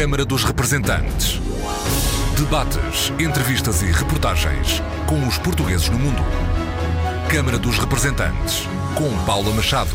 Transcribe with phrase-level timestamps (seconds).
[0.00, 1.38] Câmara dos Representantes.
[2.34, 6.22] Debates, entrevistas e reportagens com os portugueses no mundo.
[7.30, 8.62] Câmara dos Representantes,
[8.96, 9.94] com Paula Machado.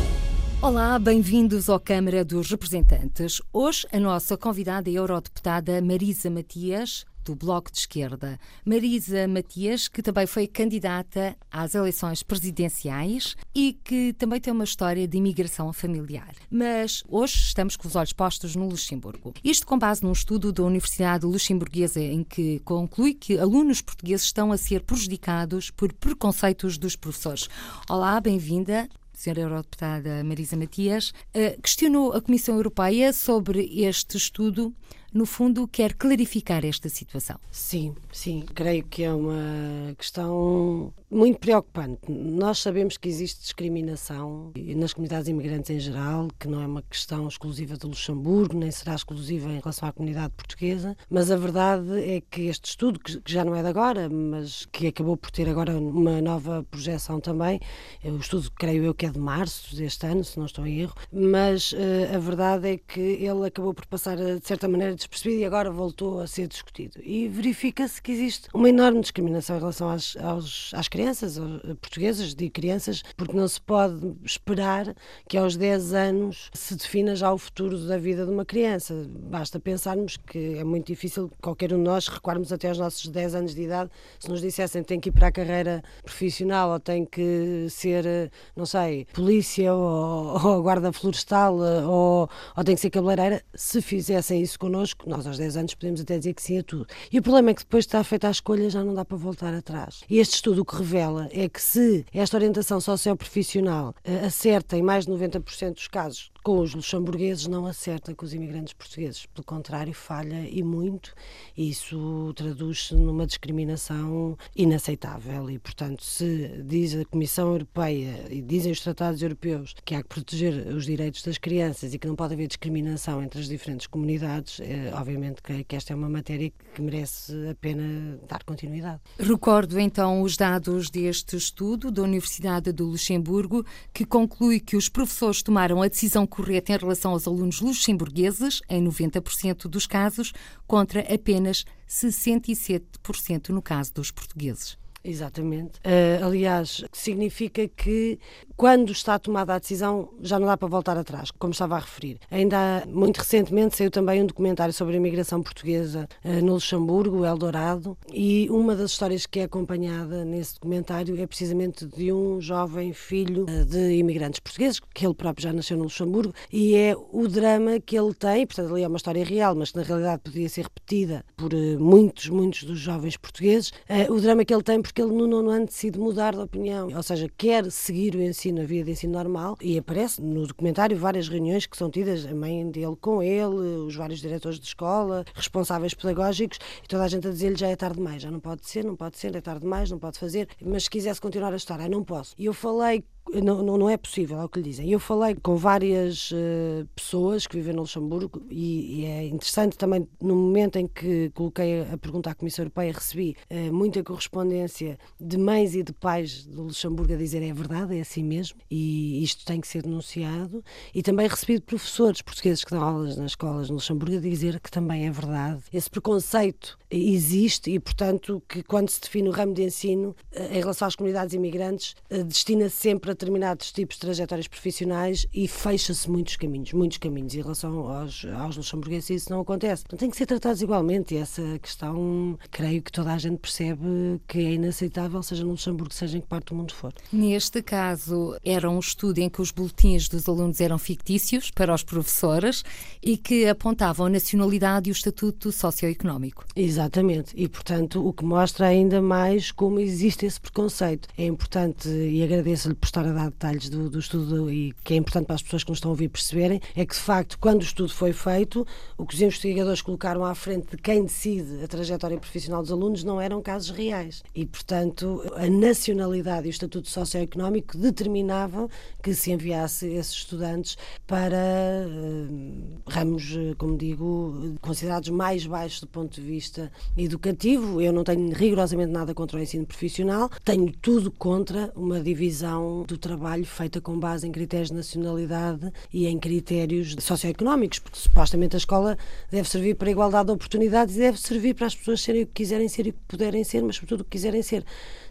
[0.62, 3.42] Olá, bem-vindos ao Câmara dos Representantes.
[3.52, 8.40] Hoje a nossa convidada é a eurodeputada Marisa Matias, do Bloco de Esquerda.
[8.64, 15.08] Marisa Matias, que também foi candidata às eleições presidenciais e que também tem uma história
[15.08, 16.34] de imigração familiar.
[16.50, 19.34] Mas hoje estamos com os olhos postos no Luxemburgo.
[19.44, 24.52] Isto com base num estudo da Universidade Luxemburguesa em que conclui que alunos portugueses estão
[24.52, 27.50] a ser prejudicados por preconceitos dos professores.
[27.90, 28.88] Olá, bem-vinda.
[29.16, 34.76] Senhora Eurodeputada Marisa Matias, uh, questionou a Comissão Europeia sobre este estudo
[35.16, 37.40] no fundo, quer clarificar esta situação.
[37.50, 38.44] Sim, sim.
[38.54, 42.12] Creio que é uma questão muito preocupante.
[42.12, 47.30] Nós sabemos que existe discriminação nas comunidades imigrantes em geral, que não é uma questão
[47.30, 52.20] exclusiva de Luxemburgo, nem será exclusiva em relação à comunidade portuguesa, mas a verdade é
[52.20, 55.78] que este estudo, que já não é de agora, mas que acabou por ter agora
[55.78, 57.62] uma nova projeção também,
[58.04, 60.82] é o estudo, creio eu, que é de março deste ano, se não estou em
[60.82, 65.42] erro, mas uh, a verdade é que ele acabou por passar, de certa maneira, despercebido
[65.42, 67.00] e agora voltou a ser discutido.
[67.04, 71.38] E verifica-se que existe uma enorme discriminação em relação às, aos, às crianças
[71.82, 74.96] portuguesas, de crianças, porque não se pode esperar
[75.28, 79.08] que aos 10 anos se defina já o futuro da vida de uma criança.
[79.10, 83.36] Basta pensarmos que é muito difícil qualquer um de nós recuarmos até aos nossos 10
[83.36, 83.90] anos de idade
[84.20, 88.32] se nos dissessem que tem que ir para a carreira profissional ou tem que ser,
[88.56, 93.44] não sei, polícia ou, ou guarda florestal ou, ou tem que ser cabeleireira.
[93.54, 96.88] Se fizessem isso connosco, nós aos 10 anos podemos até dizer que sim a tudo.
[97.12, 99.18] E o problema é que depois de estar feita a escolha já não dá para
[99.18, 100.04] voltar atrás.
[100.10, 104.82] E este estudo o que revela é que se esta orientação socioprofissional uh, acerta em
[104.82, 109.26] mais de 90% dos casos com os luxemburgueses não acerta com os imigrantes portugueses.
[109.26, 111.16] Pelo contrário, falha e muito.
[111.58, 115.50] E isso traduz-se numa discriminação inaceitável.
[115.50, 120.08] E, portanto, se diz a Comissão Europeia e dizem os tratados europeus que há que
[120.08, 124.60] proteger os direitos das crianças e que não pode haver discriminação entre as diferentes comunidades,
[124.60, 129.02] é, obviamente que, que esta é uma matéria que merece a pena dar continuidade.
[129.18, 135.42] Recordo então os dados deste estudo da Universidade do Luxemburgo, que conclui que os professores
[135.42, 140.34] tomaram a decisão correta em relação aos alunos luxemburgueses, em 90% dos casos,
[140.68, 144.78] contra apenas 67% no caso dos portugueses.
[145.06, 145.80] Exatamente.
[145.80, 148.18] Uh, aliás, significa que
[148.58, 152.18] quando está tomada a decisão já não dá para voltar atrás, como estava a referir.
[152.32, 157.96] Ainda muito recentemente saiu também um documentário sobre a imigração portuguesa uh, no Luxemburgo, Eldorado,
[158.12, 163.44] e uma das histórias que é acompanhada nesse documentário é precisamente de um jovem filho
[163.44, 167.80] uh, de imigrantes portugueses, que ele próprio já nasceu no Luxemburgo, e é o drama
[167.80, 170.64] que ele tem, portanto ali é uma história real, mas que na realidade podia ser
[170.64, 173.72] repetida por muitos, muitos dos jovens portugueses,
[174.10, 177.04] o drama que ele tem porque ele no nono ano decide mudar de opinião, ou
[177.04, 181.28] seja, quer seguir o ensino, a via de ensino normal, e aparece no documentário várias
[181.28, 185.94] reuniões que são tidas, a mãe dele com ele, os vários diretores de escola, responsáveis
[185.94, 188.84] pedagógicos, e toda a gente a dizer-lhe já é tarde demais, já não pode ser,
[188.84, 191.88] não pode ser, é tarde demais, não pode fazer, mas se quisesse continuar a história,
[191.90, 192.36] não posso.
[192.38, 193.04] E eu falei
[193.34, 194.90] não, não, não, é possível, é o que lhe dizem.
[194.90, 200.08] Eu falei com várias uh, pessoas que vivem no Luxemburgo e, e, é interessante também,
[200.22, 205.38] no momento em que coloquei a pergunta à Comissão Europeia, recebi uh, muita correspondência de
[205.38, 209.44] mães e de pais do Luxemburgo a dizer é verdade, é assim mesmo, e isto
[209.44, 210.64] tem que ser denunciado.
[210.94, 214.60] E também recebi de professores portugueses que dão aulas nas escolas no Luxemburgo a dizer
[214.60, 215.64] que também é verdade.
[215.74, 220.60] Esse preconceito existe e, portanto, que quando se define o ramo de ensino, uh, em
[220.60, 221.96] relação às comunidades imigrantes,
[222.28, 227.34] destina -se sempre a determinados tipos de trajetórias profissionais e fecha-se muitos caminhos, muitos caminhos.
[227.34, 229.84] Em relação aos, aos luxemburgueses, isso não acontece.
[229.86, 234.22] Então, tem que ser tratados igualmente e essa questão, creio que toda a gente percebe
[234.28, 236.94] que é inaceitável, seja no Luxemburgo, seja em que parte do mundo for.
[237.12, 241.84] Neste caso, era um estudo em que os boletins dos alunos eram fictícios para os
[241.84, 242.64] professores
[243.02, 246.46] e que apontavam a nacionalidade e o estatuto socioeconómico.
[246.56, 247.34] Exatamente.
[247.36, 251.08] E, portanto, o que mostra ainda mais como existe esse preconceito.
[251.18, 254.98] É importante e agradeço-lhe por estar a dar detalhes do, do, estudo e que é
[254.98, 257.62] importante para as pessoas que nos estão a ouvir perceberem, é que de facto, quando
[257.62, 258.66] o estudo foi feito,
[258.98, 263.04] o que os investigadores colocaram à frente de quem decide a trajetória profissional dos alunos
[263.04, 264.24] não eram casos reais.
[264.34, 268.70] E, portanto, a nacionalidade e o estatuto socioeconómico determinavam
[269.02, 275.88] que se enviasse esses estudantes para uh, ramos, eh, como digo, considerados mais baixos do
[275.88, 277.82] ponto de vista educativo.
[277.82, 282.95] Eu não tenho rigorosamente nada contra o ensino profissional, tenho tudo contra uma divisão do
[282.96, 288.56] do trabalho feita com base em critérios de nacionalidade e em critérios socioeconómicos, porque supostamente
[288.56, 288.98] a escola
[289.30, 292.26] deve servir para a igualdade de oportunidades e deve servir para as pessoas serem o
[292.26, 294.64] que quiserem ser e o que puderem ser, mas sobretudo o que quiserem ser.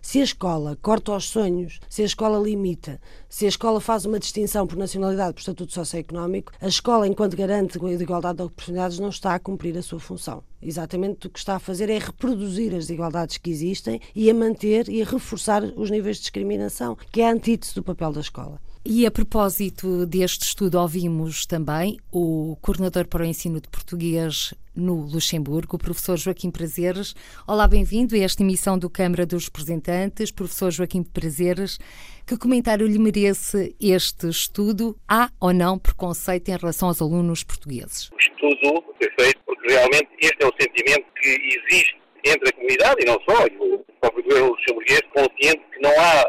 [0.07, 4.19] Se a escola corta os sonhos, se a escola limita, se a escola faz uma
[4.19, 9.09] distinção por nacionalidade, por estatuto socioeconómico, a escola, enquanto garante a igualdade de oportunidades, não
[9.09, 10.45] está a cumprir a sua função.
[10.61, 14.91] Exatamente o que está a fazer é reproduzir as desigualdades que existem e a manter
[14.91, 18.61] e a reforçar os níveis de discriminação, que é a antítese do papel da escola.
[18.87, 25.07] E a propósito deste estudo, ouvimos também o coordenador para o ensino de português no
[25.07, 27.15] Luxemburgo, o professor Joaquim Prazeres.
[27.47, 30.31] Olá, bem-vindo a esta emissão do Câmara dos Representantes.
[30.31, 31.79] Professor Joaquim Prazeres,
[32.27, 34.95] que comentário lhe merece este estudo?
[35.09, 38.11] Há ou não preconceito em relação aos alunos portugueses?
[38.11, 43.03] O estudo foi feito porque realmente este é o sentimento que existe entre a comunidade
[43.03, 46.21] e não só, e o próprio governo luxemburguês, consciente que não há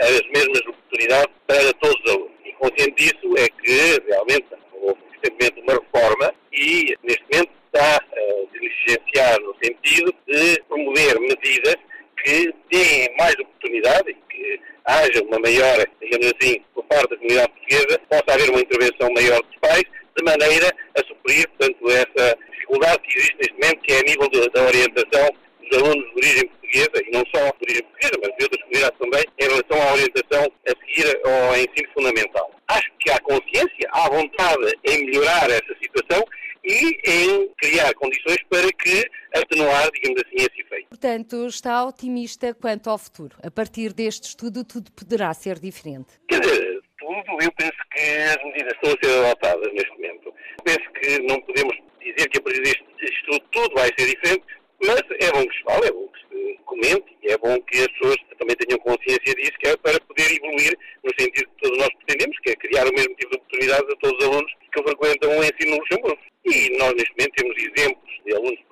[0.00, 2.32] as mesmas oportunidades para todos os alunos.
[2.44, 8.52] E consciente disso é que realmente houve recentemente uma reforma e neste momento está a
[8.52, 11.76] diligenciar no sentido de promover medidas
[12.24, 17.52] que deem mais oportunidade e que haja uma maior, digamos assim, por parte da comunidade
[17.52, 19.84] portuguesa, possa haver uma intervenção maior dos pais,
[20.16, 24.50] de maneira a suprir, portanto, essa dificuldade que existe neste momento, que é a nível
[24.50, 25.28] da orientação
[25.62, 28.98] dos alunos de origem portuguesa, e não só de origem portuguesa, mas de outras comunidades
[28.98, 32.50] também, em relação à orientação a seguir ao ensino fundamental.
[32.68, 36.24] Acho que há consciência, há vontade em melhorar essa situação
[36.64, 39.04] e em criar condições para que
[39.34, 40.67] atenuar, digamos assim, esse.
[41.00, 43.36] Portanto, está otimista quanto ao futuro.
[43.40, 46.08] A partir deste estudo, tudo poderá ser diferente.
[46.26, 50.34] Quer dizer, tudo, eu penso que as medidas estão a ser adotadas neste momento.
[50.64, 54.44] Penso que não podemos dizer que a partir deste estudo tudo vai ser diferente,
[54.84, 57.88] mas é bom que se fale, é bom que se comente é bom que as
[57.88, 61.88] pessoas também tenham consciência disso, que é para poder evoluir no sentido que todos nós
[61.94, 65.30] pretendemos, que é criar o mesmo tipo de oportunidades a todos os alunos que frequentam
[65.30, 66.18] o ensino no Luxemburgo.
[66.46, 68.67] E nós, neste momento, temos exemplos de alunos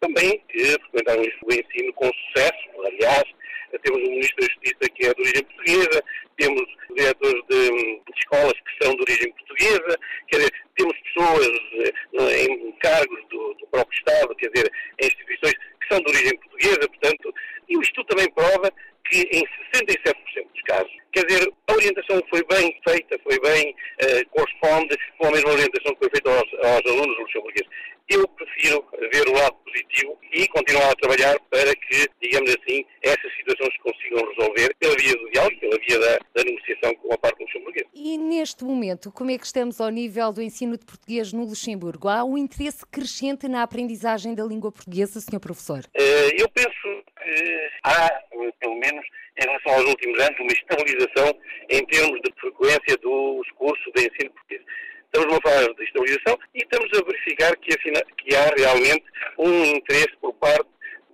[0.00, 2.86] também que frequentaram o ensino com sucesso.
[2.86, 3.24] Aliás,
[3.82, 6.04] temos um Ministro da Justiça que é de origem portuguesa,
[6.36, 6.62] temos
[6.96, 9.98] diretores de, de escolas que são de origem portuguesa,
[10.28, 15.52] quer dizer, temos pessoas eh, em cargos do, do próprio Estado, quer dizer, em instituições
[15.52, 17.34] que são de origem portuguesa, portanto,
[17.68, 18.72] e o estudo também prova
[19.04, 20.14] que em 67%
[20.52, 25.30] dos casos, quer dizer, a orientação foi bem feita, foi bem, uh, corresponde com a
[25.32, 27.68] mesma orientação que foi feita aos, aos alunos luxemburgueses.
[28.10, 33.32] Eu prefiro ver o lado positivo e continuar a trabalhar para que, digamos assim, essas
[33.36, 37.18] situações se consigam resolver pela via do diálogo, pela via da, da negociação com a
[37.18, 37.86] parte luxemburguesa.
[37.94, 42.08] E neste momento, como é que estamos ao nível do ensino de português no Luxemburgo?
[42.08, 45.38] Há um interesse crescente na aprendizagem da língua portuguesa, Sr.
[45.38, 45.84] Professor?
[45.96, 48.10] Uh, eu penso que há,
[48.58, 49.06] pelo menos
[49.38, 54.30] em relação aos últimos anos, uma estabilização em termos de frequência dos cursos de ensino
[54.32, 54.62] português.
[55.12, 59.04] Estamos numa fase de estabilização e estamos a verificar que, que há realmente
[59.38, 60.68] um interesse por parte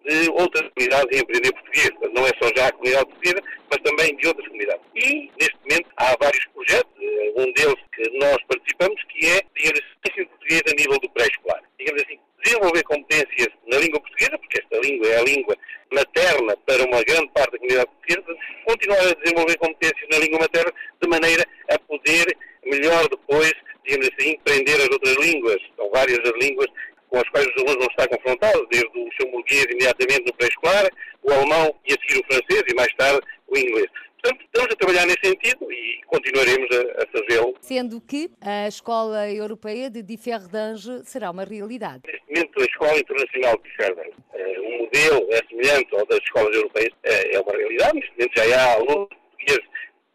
[0.04, 1.90] de outras comunidades em aprender português.
[2.12, 4.82] Não é só já a comunidade portuguesa, mas também de outras comunidades.
[4.94, 9.80] E, neste momento, há vários projetos, eh, um deles que nós participamos, que é, digamos,
[10.06, 11.62] ensino português a nível do pré-escolar.
[11.78, 15.56] Digamos assim, desenvolver competências na língua portuguesa, porque esta língua é a língua
[15.90, 20.72] materna para uma grande parte da comunidade portuguesa, continuar a desenvolver competências na língua materna
[21.00, 23.54] de maneira a poder melhor depois
[23.86, 25.58] digamos assim, aprender as outras línguas.
[25.76, 26.66] São várias as línguas
[27.08, 30.88] com as quais os alunos vão estar confrontados, desde o luxemburguês imediatamente no pré-escolar,
[31.22, 33.86] o alemão e a seguir o francês e mais tarde o inglês.
[34.20, 37.54] Portanto, estamos a trabalhar nesse sentido e continuaremos a, a fazê-lo.
[37.60, 42.02] Sendo que a Escola Europeia de Differdange será uma realidade.
[42.06, 44.14] Neste momento, a Escola Internacional de Differdange,
[44.58, 47.94] o modelo é semelhante ao das escolas europeias, uh, é uma realidade.
[47.94, 49.08] Neste momento já há alunos
[49.46, 49.64] portugueses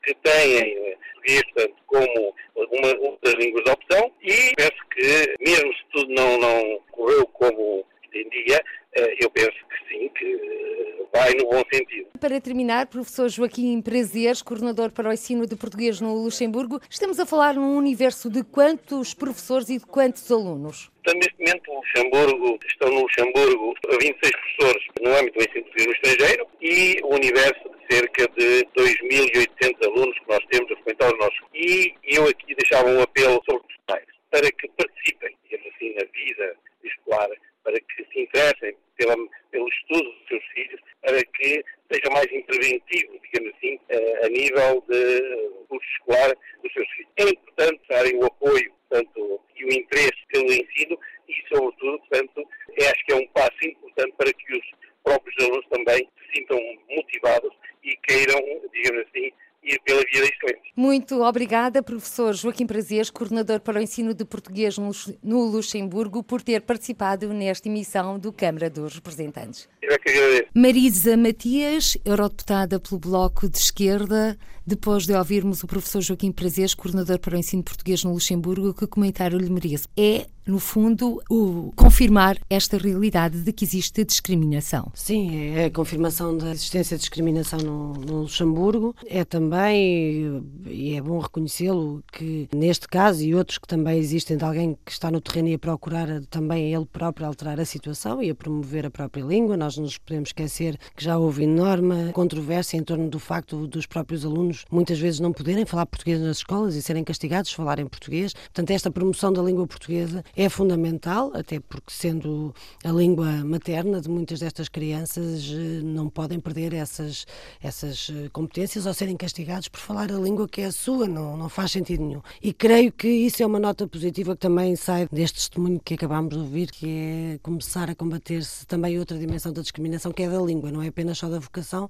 [0.03, 5.85] que têm português, portanto, como uma, das línguas de opção e penso que, mesmo se
[5.91, 8.63] tudo não, não correu como pretendia,
[8.95, 12.07] eh, eu penso que sim, que vai no bom sentido.
[12.19, 17.25] Para terminar, professor Joaquim Prazeres, coordenador para o ensino de português no Luxemburgo, estamos a
[17.25, 20.91] falar num universo de quantos professores e de quantos alunos?
[21.01, 25.87] Então, neste momento, o Luxemburgo, estão no Luxemburgo 26 professores no âmbito do ensino português
[25.87, 31.19] no estrangeiro e o universo cerca de 2.800 alunos que nós temos a frequentar os
[31.19, 31.41] nossos.
[31.53, 36.05] E eu aqui deixava um apelo sobre os pais para que participem, digamos assim, na
[36.11, 37.29] vida escolar,
[37.63, 39.15] para que se interessem pela,
[39.51, 44.83] pelo estudo dos seus filhos, para que seja mais interventivo, digamos assim, a, a nível
[44.87, 46.33] de curso escolar
[46.63, 47.11] dos seus filhos.
[47.17, 52.47] É importante darem o apoio portanto, e o interesse pelo ensino e, sobretudo, portanto,
[52.77, 54.65] acho que é um passo importante para que os
[55.03, 56.59] próprios alunos também se sintam
[56.95, 57.51] motivados
[57.83, 58.39] e queiram,
[58.73, 59.31] digamos assim,
[59.63, 60.71] ir pela via da excelência.
[60.75, 66.61] Muito obrigada, professor Joaquim Prazeres, coordenador para o ensino de português no Luxemburgo, por ter
[66.61, 69.69] participado nesta emissão do Câmara dos Representantes.
[69.81, 70.49] Eu é que agradeço.
[70.55, 77.19] Marisa Matias, eurodeputada pelo Bloco de Esquerda, depois de ouvirmos o professor Joaquim Prazeres, coordenador
[77.19, 79.87] para o ensino de português no Luxemburgo, que comentário lhe merece?
[79.97, 84.91] É no fundo, o confirmar esta realidade de que existe discriminação.
[84.93, 88.95] Sim, é a confirmação da existência de discriminação no, no Luxemburgo.
[89.07, 94.43] É também, e é bom reconhecê-lo, que neste caso e outros que também existem de
[94.43, 98.29] alguém que está no terreno e a procurar também ele próprio alterar a situação e
[98.29, 99.55] a promover a própria língua.
[99.57, 103.85] Nós não nos podemos esquecer que já houve enorme controvérsia em torno do facto dos
[103.85, 108.33] próprios alunos muitas vezes não poderem falar português nas escolas e serem castigados falarem português.
[108.33, 114.09] Portanto, esta promoção da língua portuguesa é fundamental, até porque, sendo a língua materna de
[114.09, 117.25] muitas destas crianças, eh, não podem perder essas,
[117.61, 121.37] essas eh, competências ou serem castigados por falar a língua que é a sua, não,
[121.37, 122.21] não faz sentido nenhum.
[122.41, 126.33] E creio que isso é uma nota positiva que também sai deste testemunho que acabámos
[126.33, 130.39] de ouvir, que é começar a combater-se também outra dimensão da discriminação, que é da
[130.41, 131.89] língua, não é apenas só da vocação.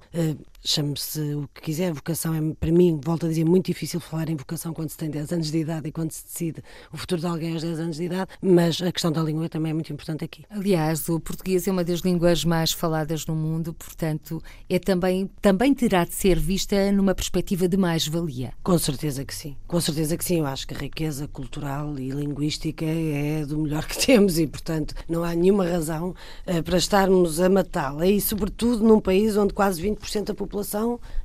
[0.64, 4.36] Chame-se o que quiser, vocação é, para mim, volto a dizer, muito difícil falar em
[4.36, 7.26] vocação quando se tem 10 anos de idade e quando se decide o futuro de
[7.26, 10.24] alguém aos 10 anos de idade, mas a questão da língua também é muito importante
[10.24, 10.44] aqui.
[10.48, 14.40] Aliás, o português é uma das línguas mais faladas no mundo, portanto,
[14.70, 18.52] é também, também terá de ser vista numa perspectiva de mais-valia.
[18.62, 19.56] Com certeza que sim.
[19.66, 20.38] Com certeza que sim.
[20.38, 24.94] Eu acho que a riqueza cultural e linguística é do melhor que temos e, portanto,
[25.08, 26.14] não há nenhuma razão
[26.46, 28.06] uh, para estarmos a matá-la.
[28.06, 30.51] E, sobretudo, num país onde quase 20% da população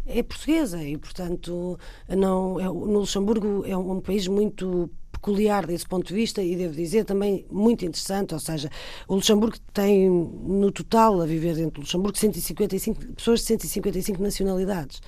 [0.05, 1.79] é portuguesa e, portanto,
[2.10, 4.89] não, é, no Luxemburgo é um, um país muito
[5.27, 8.69] peculiar desse ponto de vista e devo dizer também muito interessante, ou seja,
[9.10, 15.01] o Luxemburgo tem no total a viver dentro do Luxemburgo 155 pessoas de 155 nacionalidades.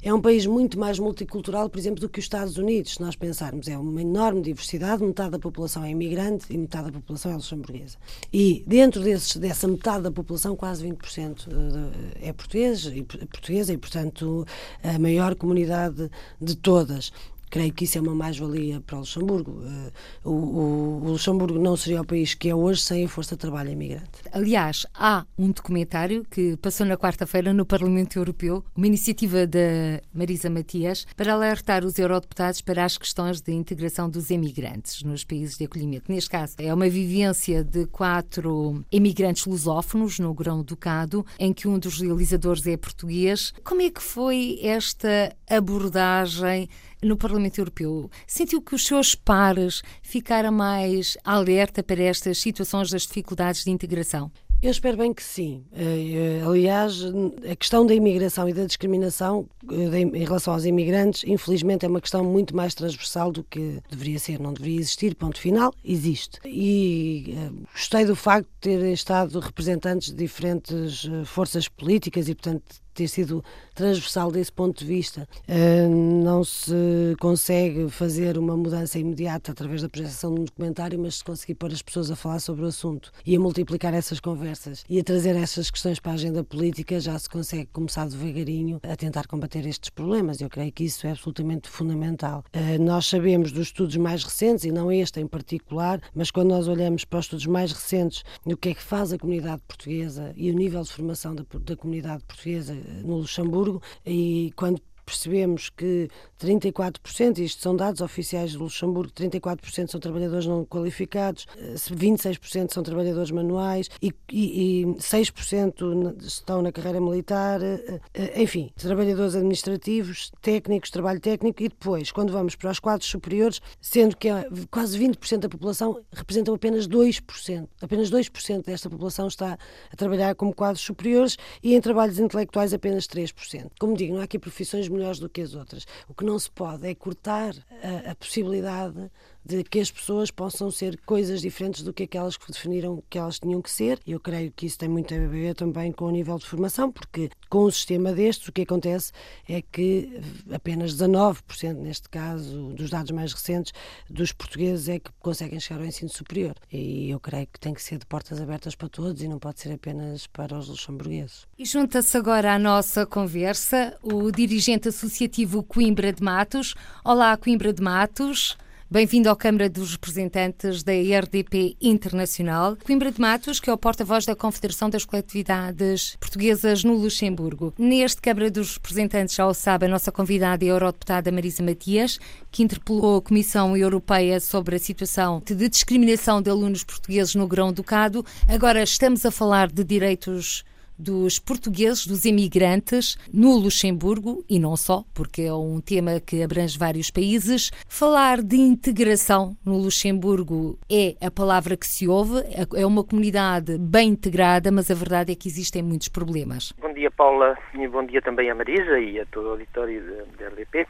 [0.00, 3.16] É um país muito mais multicultural, por exemplo, do que os Estados Unidos, se nós
[3.16, 3.68] pensarmos.
[3.68, 7.96] É uma enorme diversidade, metade da população é imigrante e metade da população é luxemburguesa.
[8.30, 12.86] E dentro desses, dessa metade da população, quase 20% eh, é português,
[13.30, 14.46] portuguesa e, portanto,
[14.82, 17.10] a maior comunidade de todas.
[17.54, 19.62] Creio que isso é uma mais-valia para o Luxemburgo.
[19.64, 19.92] Eh,
[20.24, 24.10] o, Luxemburgo não seria o país que é hoje sem a força de trabalho imigrante.
[24.32, 30.50] Aliás, há um documentário que passou na quarta-feira no Parlamento Europeu, uma iniciativa da Marisa
[30.50, 35.66] Matias, para alertar os eurodeputados para as questões de integração dos emigrantes nos países de
[35.66, 36.10] acolhimento.
[36.10, 42.00] Neste caso, é uma vivência de quatro emigrantes lusófonos no Grão-Ducado, em que um dos
[42.00, 43.54] realizadores é português.
[43.62, 46.68] Como é que foi esta abordagem
[47.04, 53.02] no Parlamento Europeu, sentiu que os seus pares ficaram mais alerta para estas situações das
[53.02, 54.30] dificuldades de integração?
[54.64, 55.62] Eu espero bem que sim.
[55.74, 57.02] Eh, aliás,
[57.50, 62.00] a questão da imigração e da discriminação eh, em relação aos imigrantes, infelizmente, é uma
[62.00, 64.40] questão muito mais transversal do que deveria ser.
[64.40, 66.40] Não deveria existir, ponto final, existe.
[66.46, 72.64] E eh, gostei do facto de ter estado representantes de diferentes forças políticas e, portanto,
[72.94, 75.28] ter sido transversal desse ponto de vista.
[75.48, 75.88] Uh,
[76.22, 76.72] não se
[77.20, 81.72] consegue fazer uma mudança imediata através da projeção de um documentário, mas se conseguir pôr
[81.72, 85.36] as pessoas a falar sobre o assunto e a multiplicar essas conversas e a trazer
[85.36, 89.90] essas questões para a agenda política, já se consegue começar devagarinho a tentar combater estes
[89.90, 90.40] problemas.
[90.40, 92.44] Eu creio que isso é absolutamente fundamental.
[92.54, 96.68] Uh, nós sabemos dos estudos mais recentes, e não este em particular, mas quando nós
[96.68, 100.50] olhamos para os estudos mais recentes, o que é que faz a comunidade portuguesa e
[100.50, 106.08] o nível de formação da, da comunidade portuguesa no Luxemburgo e quando percebemos que
[106.40, 113.30] 34%, isto são dados oficiais do Luxemburgo, 34% são trabalhadores não qualificados, 26% são trabalhadores
[113.30, 120.90] manuais e, e, e 6% estão na carreira militar, eh, eh, enfim, trabalhadores administrativos, técnicos,
[120.90, 124.28] trabalho técnico e depois, quando vamos para os quadros superiores, sendo que
[124.70, 129.58] quase 20% da população representam apenas 2%, apenas 2% desta população está
[129.90, 133.70] a trabalhar como quadros superiores e em trabalhos intelectuais apenas 3%.
[133.78, 135.86] Como digo, não há aqui profissões melhores do que as outras.
[136.08, 139.10] O que não se pode é cortar a, a possibilidade
[139.44, 143.38] de que as pessoas possam ser coisas diferentes do que aquelas que definiram que elas
[143.38, 144.00] tinham que ser.
[144.06, 147.30] Eu creio que isso tem muito a ver também com o nível de formação, porque
[147.50, 149.12] com um sistema destes, o que acontece
[149.48, 150.20] é que
[150.52, 153.72] apenas 19%, neste caso, dos dados mais recentes,
[154.08, 156.54] dos portugueses é que conseguem chegar ao ensino superior.
[156.72, 159.60] E eu creio que tem que ser de portas abertas para todos e não pode
[159.60, 161.46] ser apenas para os luxemburgueses.
[161.58, 166.74] E junta-se agora à nossa conversa o dirigente associativo Coimbra de Matos.
[167.04, 168.56] Olá, Coimbra de Matos.
[168.94, 172.76] Bem-vindo à Câmara dos Representantes da RDP Internacional.
[172.84, 177.74] Coimbra de Matos, que é o porta-voz da Confederação das Coletividades Portuguesas no Luxemburgo.
[177.76, 182.20] Neste Câmara dos Representantes, já o sabe, a nossa convidada é a eurodeputada Marisa Matias,
[182.52, 188.24] que interpelou a Comissão Europeia sobre a situação de discriminação de alunos portugueses no Grão-Ducado.
[188.46, 190.64] Agora estamos a falar de direitos
[190.98, 196.78] dos portugueses, dos imigrantes no Luxemburgo e não só, porque é um tema que abrange
[196.78, 197.70] vários países.
[197.88, 202.42] Falar de integração no Luxemburgo é a palavra que se ouve,
[202.76, 206.72] é uma comunidade bem integrada, mas a verdade é que existem muitos problemas.
[206.78, 210.48] Bom dia, Paula, e bom dia também a Marisa e a todo o auditório da
[210.48, 210.86] RDP.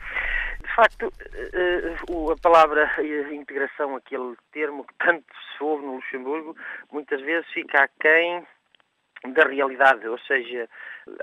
[0.62, 1.12] De facto,
[1.52, 1.94] eh,
[2.32, 2.90] a palavra
[3.32, 5.24] integração, aquele termo que tanto
[5.56, 6.56] se ouve no Luxemburgo,
[6.92, 8.44] muitas vezes fica aquém
[9.32, 10.68] da realidade, ou seja,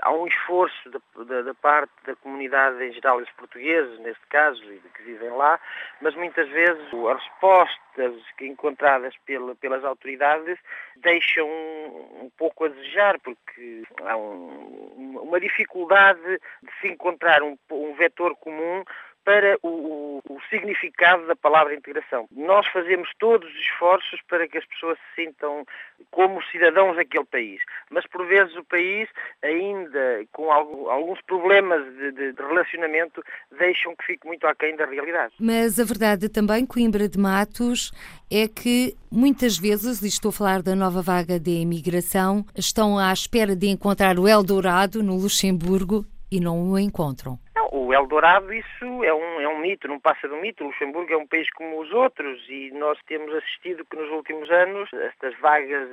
[0.02, 4.60] há um esforço da, da, da, parte da comunidade em geral, os portugueses, neste caso,
[4.72, 5.58] e que vivem lá,
[6.00, 10.58] mas muitas vezes as respostas encontradas pela, pelas autoridades
[10.96, 16.20] deixam um, um, pouco a desejar, porque há um, uma dificuldade
[16.62, 18.82] de se encontrar um, um vetor comum
[19.24, 22.26] para o, o, o, significado da palavra integração.
[22.30, 25.64] Nós fazemos todos os esforços para que as pessoas se sintam
[26.10, 27.60] como cidadãos daquele país,
[27.90, 29.08] mas por vezes o país,
[29.42, 33.22] ainda com algum, alguns problemas de, de, de, relacionamento,
[33.58, 35.34] deixam que fique muito aquém da realidade.
[35.40, 37.92] Mas a verdade também, Coimbra de Matos,
[38.30, 43.12] é que muitas vezes, e estou a falar da nova vaga de imigração, estão à
[43.12, 47.38] espera de encontrar o Eldorado no Luxemburgo e não o encontram
[47.74, 50.62] o Eldorado, isso é um, é um mito, não passa de um mito.
[50.62, 54.92] Luxemburgo é um país como os outros e nós temos assistido que nos últimos anos
[54.92, 55.88] estas vagas,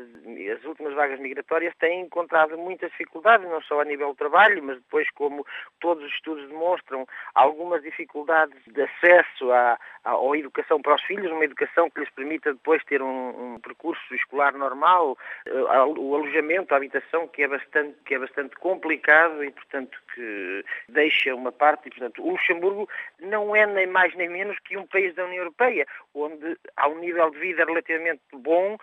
[0.58, 4.76] as últimas vagas migratórias têm encontrado muitas dificuldades, não só a nível do trabalho, mas
[4.76, 5.46] depois, como
[5.80, 11.32] todos os estudos demonstram, algumas dificuldades de acesso à, à, à educação para os filhos,
[11.32, 16.74] uma educação que lhes permita depois ter um, um percurso escolar normal, eh, o alojamento,
[16.74, 21.88] a habitação, que é bastante, que é bastante complicado e, portanto, que deixa uma parte
[21.88, 22.90] e, portanto, o Luxemburgo
[23.20, 27.00] não é nem mais nem menos que um país da União Europeia, onde há um
[27.00, 28.78] nível de vida relativamente bom,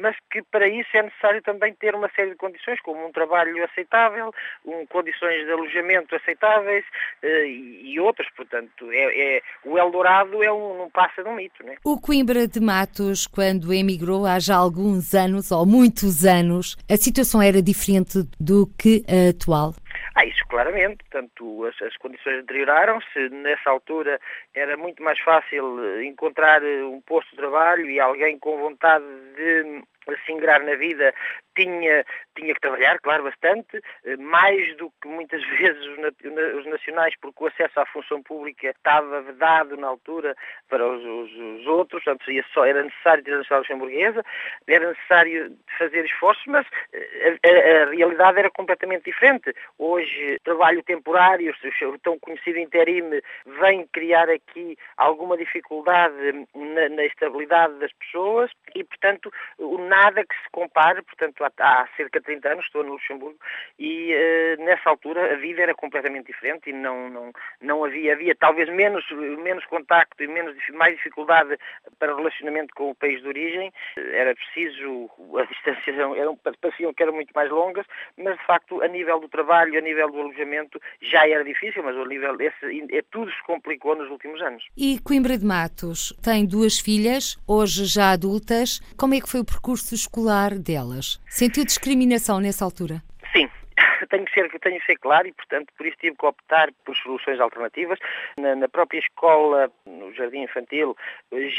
[0.00, 3.64] mas que para isso é necessário também ter uma série de condições, como um trabalho
[3.64, 4.32] aceitável,
[4.64, 6.84] um, condições de alojamento aceitáveis
[7.22, 8.28] uh, e, e outras.
[8.36, 11.64] Portanto, é, é, o Eldorado é um, não passa de um mito.
[11.64, 11.76] Né?
[11.84, 17.42] O Coimbra de Matos, quando emigrou há já alguns anos, ou muitos anos, a situação
[17.42, 19.74] era diferente do que a atual?
[20.18, 24.18] Ah, isso claramente, portanto, as, as condições deterioraram-se, nessa altura
[24.52, 29.04] era muito mais fácil eh, encontrar eh, um posto de trabalho e alguém com vontade
[29.36, 29.80] de
[30.26, 31.14] se ingrar na vida
[31.58, 32.04] tinha,
[32.36, 37.46] tinha que trabalhar, claro, bastante, eh, mais do que muitas vezes os, nacionais, porque o
[37.48, 40.36] acesso à função pública estava vedado na altura
[40.68, 44.24] para os, os, os outros, portanto só, era necessário ter a nacionalidade luxemburguesa,
[44.66, 49.54] era necessário fazer esforços, mas a, a, a, realidade era completamente diferente.
[49.78, 53.20] Hoje, trabalho temporário, o tão conhecido interime,
[53.60, 56.14] vem criar aqui alguma dificuldade
[56.54, 62.26] na, na estabilidade das pessoas e, portanto, nada que se compare, portanto, há, cerca de
[62.26, 63.38] 30 anos, estou no Luxemburgo,
[63.78, 68.34] e uh, nessa altura a vida era completamente diferente e não, não, não havia, havia
[68.34, 69.04] talvez menos,
[69.42, 71.58] menos contacto e menos, mais dificuldade
[71.98, 77.12] para relacionamento com o país de origem, era preciso, as distâncias eram, pareciam que eram
[77.12, 81.26] muito mais longas, mas de facto a nível do trabalho, a nível do alojamento já
[81.26, 84.64] era difícil, mas o nível, esse, é, tudo se complicou nos últimos anos.
[84.76, 89.44] E Coimbra de Matos tem duas filhas, hoje já adultas, como é que foi o
[89.44, 91.20] percurso escolar delas?
[91.38, 93.00] Sentiu discriminação nessa altura?
[93.32, 93.48] Sim,
[94.10, 96.96] tenho que ser, tenho que ser claro e, portanto, por isso tive que optar por
[96.96, 97.96] soluções alternativas.
[98.36, 100.96] Na, na, própria escola, no jardim infantil,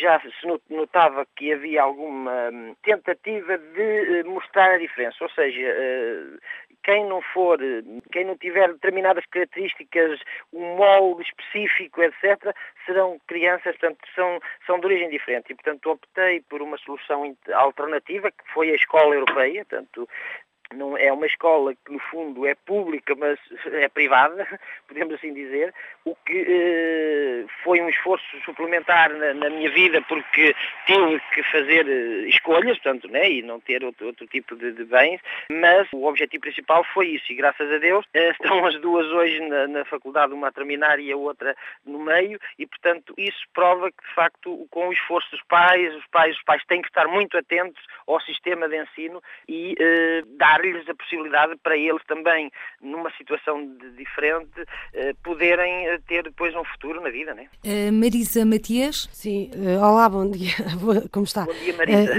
[0.01, 0.29] já se
[0.69, 6.25] notava que havia alguma hum, tentativa de eh, mostrar a diferença, ou seja, eh,
[6.83, 7.59] quem não for,
[8.11, 10.19] quem não tiver determinadas características,
[10.53, 15.51] um molde específico, etc., serão crianças, portanto, são, são de origem diferente.
[15.51, 20.07] E, portanto, optei por uma solução alternativa, que foi a escola europeia, portanto,
[20.73, 24.47] não é uma escola que no fundo é pública mas é privada
[24.87, 25.73] podemos assim dizer
[26.05, 30.55] o que eh, foi um esforço suplementar na, na, minha vida porque
[30.85, 34.85] tive que fazer eh, escolhas portanto né e não ter outro, outro tipo de, de,
[34.85, 35.19] bens
[35.51, 39.39] mas o objetivo principal foi isso e graças a Deus eh, estão as duas hoje
[39.47, 43.89] na, na, faculdade uma a terminar e a outra no meio e portanto isso prova
[43.91, 47.07] que de facto com o esforço dos pais os pais os pais têm que estar
[47.07, 52.51] muito atentos ao sistema de ensino e eh, dar dar-lhes a possibilidade para eles também,
[52.81, 57.47] numa situação de, diferente, uh, poderem uh, ter depois um futuro na vida, né?
[57.63, 59.09] Uh, Marisa Matias?
[59.11, 60.53] Sim, olá, bom dia,
[61.11, 61.45] como está?
[61.45, 62.15] Bom dia, Marisa.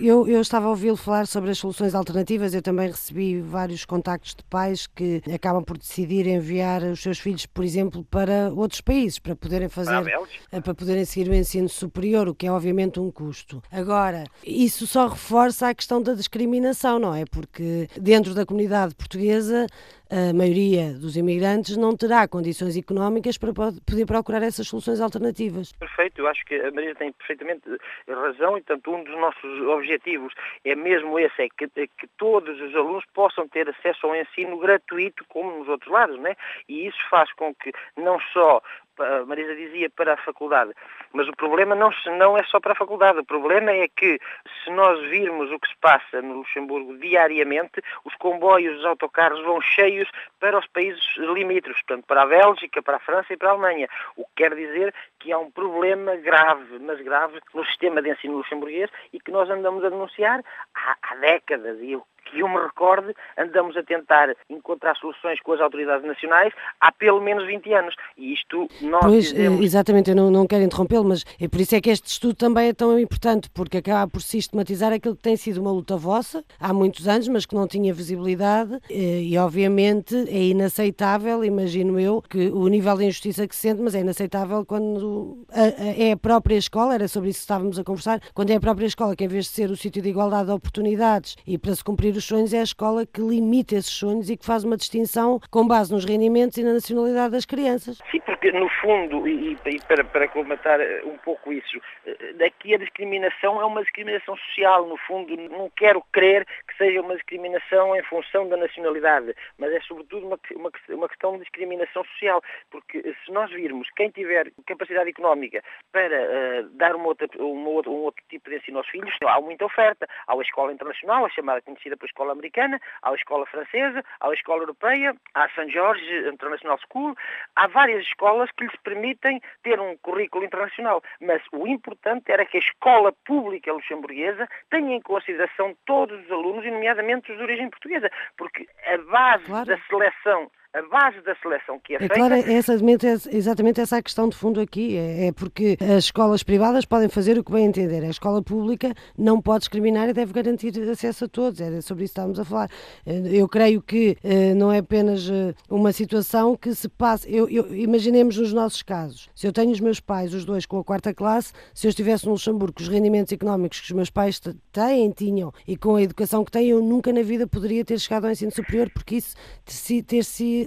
[0.00, 4.34] eu, eu estava a ouvi-lo falar sobre as soluções alternativas, eu também recebi vários contactos
[4.34, 9.18] de pais que acabam por decidir enviar os seus filhos, por exemplo, para outros países,
[9.18, 10.02] para poderem fazer,
[10.50, 13.62] para, para poderem seguir o ensino superior, o que é obviamente um custo.
[13.70, 17.24] Agora, isso só reforça a questão da discriminação, não é?
[17.24, 19.66] Porque dentro da comunidade portuguesa
[20.08, 25.72] a maioria dos imigrantes não terá condições económicas para poder procurar essas soluções alternativas.
[25.72, 27.62] Perfeito, eu acho que a Maria tem perfeitamente
[28.08, 30.32] razão e, portanto, um dos nossos objetivos
[30.64, 34.58] é mesmo esse, é que, é que todos os alunos possam ter acesso ao ensino
[34.58, 36.36] gratuito como nos outros lados, né?
[36.68, 38.62] E isso faz com que não só
[38.98, 40.72] a Marisa dizia, para a faculdade.
[41.12, 43.18] Mas o problema não, não é só para a faculdade.
[43.18, 44.18] O problema é que,
[44.62, 49.60] se nós virmos o que se passa no Luxemburgo diariamente, os comboios, os autocarros vão
[49.60, 50.08] cheios
[50.40, 53.88] para os países limítrofes, portanto, para a Bélgica, para a França e para a Alemanha.
[54.16, 58.36] O que quer dizer que há um problema grave, mas grave, no sistema de ensino
[58.36, 60.42] luxemburguês e que nós andamos a denunciar
[60.74, 61.78] há, há décadas.
[61.80, 61.96] E
[62.30, 67.20] que eu me recorde, andamos a tentar encontrar soluções com as autoridades nacionais há pelo
[67.20, 67.94] menos 20 anos.
[68.16, 69.60] E isto nós Pois, dizemos...
[69.62, 72.68] exatamente, eu não, não quero interrompê-lo, mas é por isso é que este estudo também
[72.68, 76.72] é tão importante, porque acaba por sistematizar aquilo que tem sido uma luta vossa há
[76.72, 82.48] muitos anos, mas que não tinha visibilidade e, e obviamente é inaceitável, imagino eu, que
[82.48, 86.94] o nível de injustiça que se sente, mas é inaceitável quando é a própria escola,
[86.94, 89.46] era sobre isso que estávamos a conversar, quando é a própria escola que em vez
[89.46, 92.60] de ser o sítio de igualdade de oportunidades e para se cumprir os sonhos é
[92.60, 96.58] a escola que limita esses sonhos e que faz uma distinção com base nos rendimentos
[96.58, 97.98] e na nacionalidade das crianças.
[98.10, 102.74] Sim, porque no fundo, e, e para, para colmatar eh, um pouco isso, eh, daqui
[102.74, 107.96] a discriminação é uma discriminação social, no fundo, não quero crer que seja uma discriminação
[107.96, 113.02] em função da nacionalidade, mas é sobretudo uma, uma, uma questão de discriminação social, porque
[113.24, 115.62] se nós virmos quem tiver capacidade económica
[115.92, 119.40] para uh, dar uma outra, uma outra, um outro tipo de ensino aos filhos, há
[119.40, 120.06] muita oferta.
[120.26, 124.62] Há a escola internacional, a chamada conhecida por escola americana, a escola francesa, a escola
[124.62, 125.70] europeia, a St.
[125.70, 127.14] George International School,
[127.54, 131.02] há várias escolas que lhes permitem ter um currículo internacional.
[131.20, 136.64] Mas o importante era que a escola pública luxemburguesa tenha em consideração todos os alunos,
[136.64, 139.66] nomeadamente os de origem portuguesa, porque a base claro.
[139.66, 142.14] da seleção a base da seleção que é, é feita...
[142.14, 146.04] Claro, é exatamente, é exatamente essa a questão de fundo aqui, é, é, porque as
[146.04, 150.12] escolas privadas podem fazer o que bem entender, a escola pública não pode discriminar e
[150.12, 152.70] deve garantir acesso a todos, era sobre isso que estávamos a falar.
[153.06, 157.48] Eh, eu creio que eh, não é apenas eh, uma situação que se passa, eu,
[157.48, 160.84] eu, imaginemos nos nossos casos, se eu tenho os meus pais, os dois com a
[160.84, 164.40] quarta classe, se eu estivesse no Luxemburgo, os rendimentos económicos que os meus pais
[164.72, 168.26] têm, tinham, e com a educação que têm, eu nunca na vida poderia ter chegado
[168.26, 169.34] ao ensino superior, porque isso
[169.64, 170.22] ter, ter,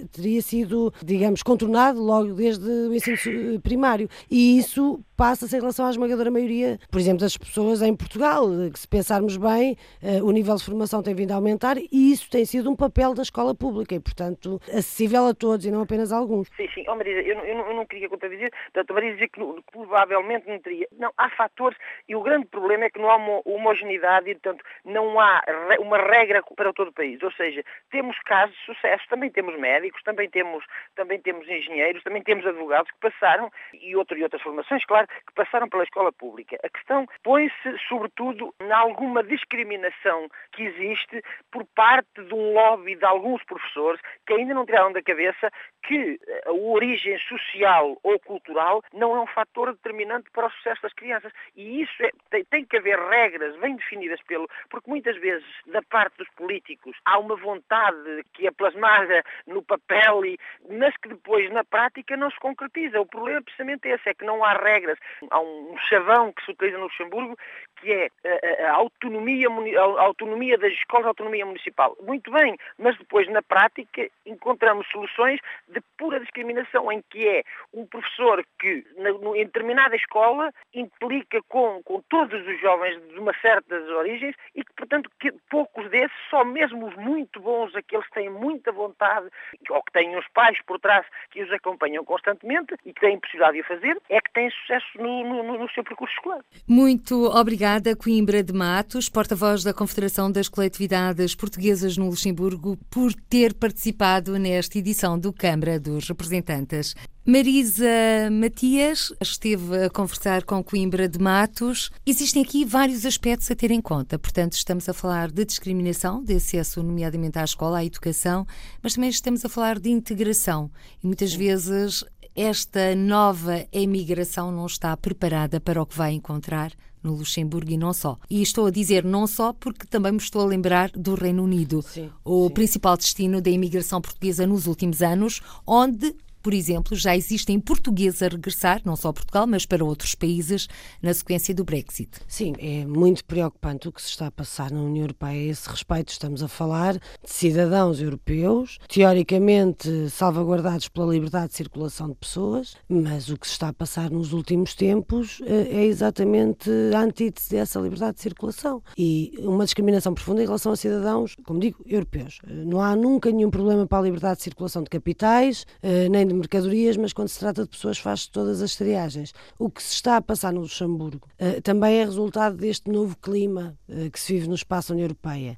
[0.06, 4.08] teria sido, digamos, contornado logo desde o ensino primário.
[4.30, 8.78] E isso passa-se em relação à esmagadora maioria, por exemplo, das pessoas em Portugal, que
[8.78, 12.46] se pensarmos bem, eh, o nível de formação tem vindo a aumentar e isso tem
[12.46, 16.16] sido um papel da escola pública e, portanto, acessível a todos e não apenas a
[16.16, 16.48] alguns.
[16.56, 16.84] Sim, sim.
[16.88, 20.48] Oh, Marisa, eu, eu, não, eu não queria contradizer, portanto, Marisa dizer que, que provavelmente
[20.48, 20.86] não teria.
[20.98, 21.76] Não, há fatores
[22.08, 25.42] e o grande problema é que não há uma homogeneidade e, portanto, não há
[25.80, 27.22] uma regra para todo o país.
[27.22, 30.64] Ou seja, temos casos de sucesso, também temos médicos, também temos,
[30.96, 35.34] também temos engenheiros, também temos advogados que passaram e, outro, e outras formações, claro, que
[35.34, 36.58] passaram pela escola pública.
[36.62, 43.04] A questão põe-se, sobretudo, em alguma discriminação que existe por parte de um lobby de
[43.04, 45.50] alguns professores que ainda não tiraram da cabeça
[45.82, 50.92] que a origem social ou cultural não é um fator determinante para o sucesso das
[50.92, 51.32] crianças.
[51.56, 54.48] E isso é, tem, tem, que haver regras bem definidas pelo.
[54.68, 60.24] Porque muitas vezes, da parte dos políticos, há uma vontade que é plasmada no papel,
[60.24, 63.00] e, mas que depois, na prática, não se concretiza.
[63.00, 64.98] O problema, precisamente, é esse: é que não há regras.
[65.30, 67.36] Há um chavão que se utiliza no Luxemburgo
[67.80, 71.96] que é a, a autonomia, a autonomia das escolas, a autonomia municipal.
[72.02, 77.86] Muito bem, mas depois, na prática, encontramos soluções de pura discriminação, em que é um
[77.86, 83.88] professor que, na, em determinada escola, implica com, com todos os jovens de uma certas
[83.88, 88.30] origens e que, portanto, que poucos desses, só mesmo os muito bons, aqueles que têm
[88.30, 89.28] muita vontade
[89.70, 93.54] ou que têm os pais por trás que os acompanham constantemente e que têm possibilidade
[93.54, 96.40] de o fazer, é que têm sucesso no, no, no seu percurso escolar.
[96.68, 103.14] Muito obrigado obrigada, Coimbra de Matos, porta-voz da Confederação das Coletividades Portuguesas no Luxemburgo, por
[103.14, 106.96] ter participado nesta edição do Câmara dos Representantes.
[107.24, 107.86] Marisa
[108.32, 111.90] Matias esteve a conversar com Coimbra de Matos.
[112.04, 114.18] Existem aqui vários aspectos a ter em conta.
[114.18, 118.44] Portanto, estamos a falar de discriminação, de acesso, nomeadamente à escola, à educação,
[118.82, 120.70] mas também estamos a falar de integração.
[121.04, 122.04] E muitas vezes
[122.34, 127.92] esta nova emigração não está preparada para o que vai encontrar no Luxemburgo e não
[127.92, 128.18] só.
[128.28, 131.82] E estou a dizer não só porque também me estou a lembrar do Reino Unido,
[131.82, 132.54] sim, o sim.
[132.54, 138.28] principal destino da imigração portuguesa nos últimos anos, onde por exemplo, já existem portugueses a
[138.28, 140.68] regressar, não só a Portugal, mas para outros países,
[141.02, 142.10] na sequência do Brexit.
[142.26, 145.68] Sim, é muito preocupante o que se está a passar na União Europeia a esse
[145.68, 146.10] respeito.
[146.10, 153.28] Estamos a falar de cidadãos europeus, teoricamente salvaguardados pela liberdade de circulação de pessoas, mas
[153.28, 157.78] o que se está a passar nos últimos tempos eh, é exatamente a antítese dessa
[157.80, 158.82] liberdade de circulação.
[158.96, 162.38] E uma discriminação profunda em relação a cidadãos, como digo, europeus.
[162.46, 166.29] Eh, não há nunca nenhum problema para a liberdade de circulação de capitais, eh, nem
[166.32, 169.32] de mercadorias, mas quando se trata de pessoas faz todas as triagens.
[169.58, 173.76] O que se está a passar no Luxemburgo uh, também é resultado deste novo clima
[173.88, 175.56] uh, que se vive no espaço União Europeia.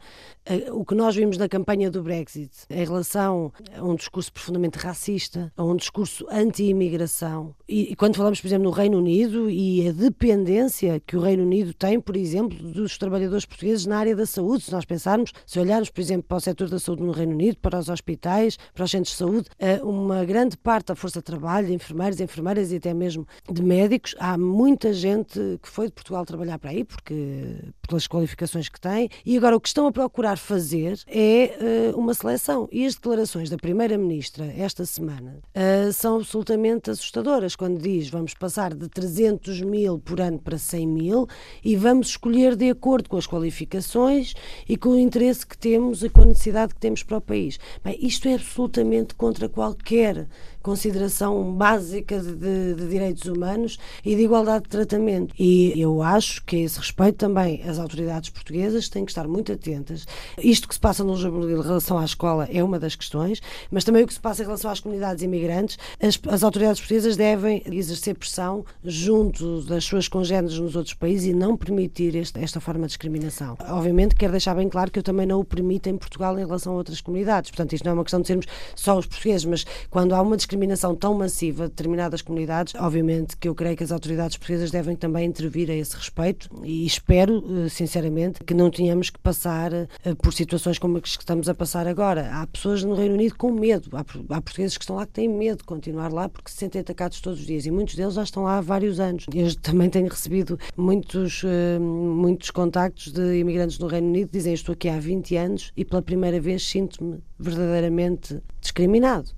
[0.48, 4.78] Uh, o que nós vimos na campanha do Brexit em relação a um discurso profundamente
[4.78, 9.88] racista, a um discurso anti-imigração, e, e quando falamos, por exemplo, no Reino Unido e
[9.88, 14.26] a dependência que o Reino Unido tem, por exemplo, dos trabalhadores portugueses na área da
[14.26, 17.32] saúde, se nós pensarmos, se olharmos, por exemplo, para o setor da saúde no Reino
[17.32, 19.48] Unido, para os hospitais, para os centros de saúde,
[19.82, 24.14] uma grande parte da força de trabalho, de enfermeiros, enfermeiras e até mesmo de médicos.
[24.18, 29.08] Há muita gente que foi de Portugal trabalhar para aí, porque pelas qualificações que tem,
[29.24, 32.68] e agora o que estão a procurar fazer é uh, uma seleção.
[32.70, 38.74] E as declarações da Primeira-Ministra esta semana uh, são absolutamente assustadoras, quando diz vamos passar
[38.74, 41.26] de 300 mil por ano para 100 mil
[41.64, 44.34] e vamos escolher de acordo com as qualificações
[44.68, 47.58] e com o interesse que temos e com a necessidade que temos para o país.
[47.82, 50.28] Bem, isto é absolutamente contra qualquer
[50.62, 55.34] consideração básica de, de, direitos humanos e de igualdade de tratamento.
[55.38, 59.52] E eu acho que a esse respeito também as autoridades portuguesas têm que estar muito
[59.52, 60.06] atentas.
[60.38, 63.84] Isto que se passa no Luxemburgo em relação à escola é uma das questões, mas
[63.84, 67.62] também o que se passa em relação às comunidades imigrantes, as, as autoridades portuguesas devem
[67.66, 72.82] exercer pressão junto das suas congêneres nos outros países e não permitir este, esta forma
[72.82, 73.56] de discriminação.
[73.68, 76.72] Obviamente, quero deixar bem claro que eu também não o permito em Portugal em relação
[76.72, 77.50] a outras comunidades.
[77.50, 80.36] Portanto, isto não é uma questão de sermos só os portugueses, mas quando há uma
[80.36, 84.70] discriminação discriminação tão massiva de determinadas comunidades, obviamente que eu creio que as autoridades portuguesas
[84.70, 89.72] devem também intervir a esse respeito e espero, eh, sinceramente, que não tenhamos que passar
[89.72, 89.88] eh,
[90.22, 92.30] por situações como as que estamos a passar agora.
[92.34, 94.04] Há pessoas no Reino Unido com medo, há,
[94.42, 97.40] portugueses que estão lá que têm medo de continuar lá porque se sentem atacados todos
[97.40, 99.24] os dias e muitos deles já estão lá há vários anos.
[99.34, 104.52] Eu também tenho recebido muitos, eh, muitos contactos de imigrantes no Reino Unido que dizem
[104.52, 109.30] estou aqui há 20 anos e pela primeira vez sinto-me verdadeiramente discriminado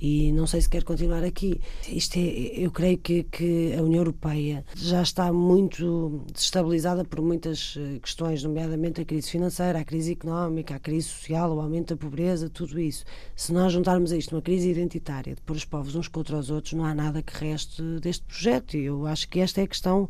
[0.00, 1.60] e não sei se quer continuar aqui.
[1.88, 7.76] Isto é, eu creio que, que a União Europeia já está muito desestabilizada por muitas
[7.78, 12.00] eh, questões, nomeadamente a crise financeira, a crise económica, a crise social, o aumento da
[12.00, 13.04] pobreza, tudo isso.
[13.36, 16.50] Se nós juntarmos a isto uma crise identitária de pôr os povos uns contra os
[16.50, 18.76] outros, não há nada que reste deste projeto.
[18.76, 20.08] E eu acho que esta é a questão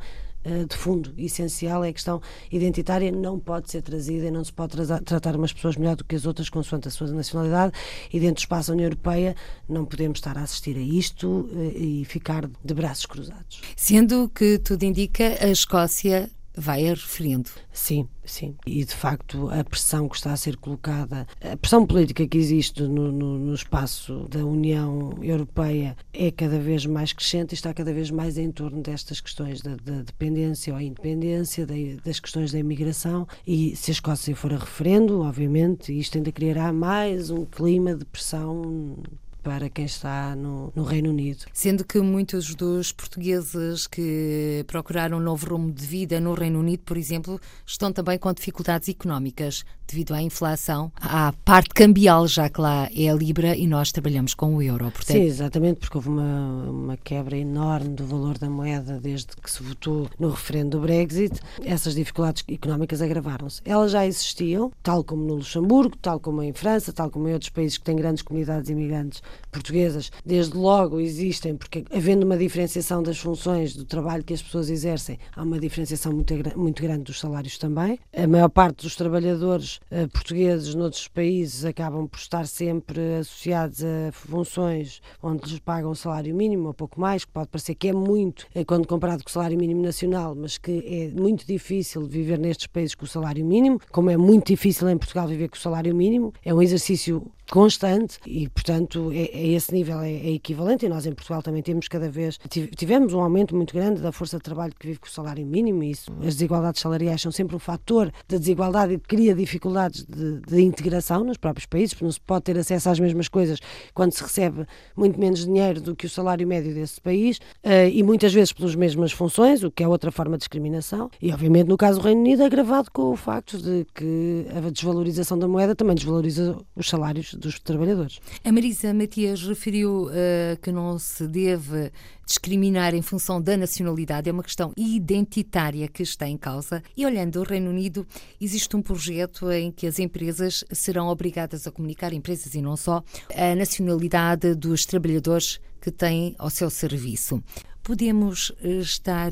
[0.69, 4.77] de fundo essencial é a questão identitária não pode ser trazida e não se pode
[5.05, 7.73] tratar umas pessoas melhor do que as outras consoante a sua nacionalidade
[8.13, 9.35] e dentro do espaço da União Europeia
[9.69, 13.61] não podemos estar a assistir a isto eh, e ficar de braços cruzados.
[13.77, 17.51] Sendo que tudo indica a Escócia vai a referendo.
[17.73, 18.57] Sim, sim.
[18.67, 22.83] E de facto a pressão que está a ser colocada, a pressão política que existe
[22.83, 27.93] no, no, no, espaço da União Europeia é cada vez mais crescente e está cada
[27.93, 32.59] vez mais em torno destas questões da, da dependência ou independência, da, das questões da
[32.59, 33.27] imigração.
[33.47, 38.05] E se a Escócia for a referendo, obviamente, isto ainda criará mais um clima de
[38.05, 38.97] pressão
[39.45, 41.45] para quem está no, no, Reino Unido.
[41.53, 46.83] Sendo que muitos dos portugueses que procuraram um novo rumo de vida no Reino Unido,
[46.85, 52.59] por exemplo, estão também com dificuldades económicas devido à inflação, à parte cambial, já que
[52.59, 54.91] lá é a Libra e nós trabalhamos com o euro.
[54.91, 55.17] Portanto...
[55.17, 59.63] Sim, exatamente, porque houve uma, uma quebra enorme do valor da moeda desde que se
[59.63, 61.39] votou no referendo do Brexit.
[61.63, 63.61] Essas dificuldades económicas agravaram-se.
[63.65, 67.51] Elas já existiam, tal como no Luxemburgo, tal como em França, tal como em outros
[67.51, 73.19] países que têm grandes comunidades imigrantes portuguesas, desde logo existem, porque havendo uma diferenciação das
[73.19, 77.59] funções do trabalho que as pessoas exercem, há uma diferenciação muito, muito grande dos salários
[77.59, 77.99] também.
[78.17, 84.13] A maior parte dos trabalhadores uh, portugueses noutros países acabam por estar sempre associados a
[84.13, 87.93] funções onde lhes pagam o salário mínimo, ou pouco mais, que pode parecer que é
[87.93, 92.39] muito uh, quando comparado com o salário mínimo nacional, mas que é muito difícil viver
[92.39, 95.61] nestes países com o salário mínimo, como é muito difícil em Portugal viver com o
[95.61, 96.33] salário mínimo.
[96.45, 100.87] É um exercício constante e, portanto, é, é esse nível é, é, equivalente.
[100.87, 102.39] E nós em Portugal também temos cada vez,
[102.77, 105.83] tivemos um aumento muito grande da força de trabalho que vive com o salário mínimo
[105.83, 110.41] e isso, as desigualdades salariais são sempre um fator de desigualdade e cria dificuldades de,
[110.41, 113.61] de, integração nos próprios países, porque não se pode ter acesso às mesmas coisas
[113.93, 118.03] quando se recebe muito menos dinheiro do que o salário médio desse país uh, e
[118.03, 121.11] muitas vezes pelas mesmas funções, o que é outra forma de discriminação.
[121.21, 125.39] E, obviamente, no caso do Reino Unido, agravado com o facto de que a desvalorização
[125.39, 128.21] da moeda também desvaloriza os salários dos trabalhadores.
[128.45, 131.93] A Marisa Matias referiu uh, que não se deve
[132.27, 136.83] discriminar em função da nacionalidade, é uma questão identitária que está em causa.
[136.97, 138.07] E olhando o Reino Unido,
[138.41, 143.03] existe um projeto em que as empresas serão obrigadas a comunicar, empresas e não só,
[143.35, 147.43] a nacionalidade dos trabalhadores que têm ao seu serviço.
[147.83, 149.31] Podemos eh, estar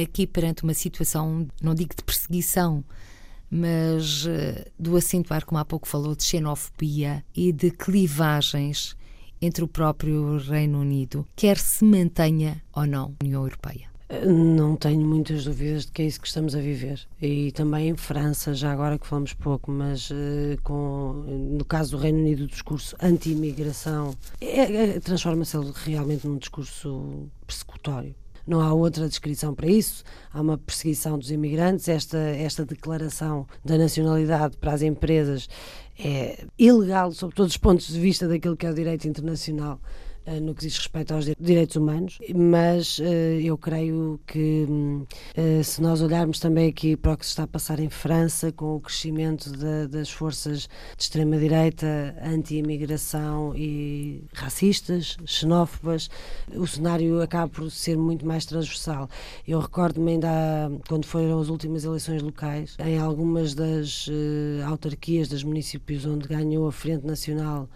[0.00, 2.84] aqui perante uma situação, não digo de perseguição,
[3.50, 4.30] mas uh,
[4.78, 8.96] do acentuar, como há pouco falou, de xenofobia e de clivagens
[9.42, 13.90] entre o próprio Reino Unido, quer se mantenha ou não a União Europeia?
[14.26, 17.00] Não tenho muitas dúvidas de que é isso que estamos a viver.
[17.22, 21.24] E também em França, já agora que falamos pouco, mas uh, com,
[21.56, 28.14] no caso do Reino Unido, o discurso anti-imigração é, é, transforma-se realmente num discurso persecutório
[28.46, 30.04] não há outra descrição para isso.
[30.32, 31.88] Há uma perseguição dos imigrantes.
[31.88, 35.48] Esta, esta declaração da nacionalidade para as empresas
[35.98, 39.80] é ilegal sob todos os pontos de vista daquilo que é o direito internacional
[40.40, 44.66] no que diz respeito aos direitos humanos, mas eh, eu creio que
[45.34, 48.52] eh, se nós olharmos também aqui para o que se está a passar em França,
[48.52, 49.50] com o crescimento
[49.88, 56.10] das forças de extrema-direita, anti-imigração e racistas, xenófobas,
[56.54, 59.08] o cenário acaba por ser muito mais transversal.
[59.46, 60.28] Eu recordo-me ainda
[60.88, 64.08] quando foram as últimas eleições locais, em algumas das
[64.66, 67.68] autarquias, dos municípios onde ganhou a Frente Nacional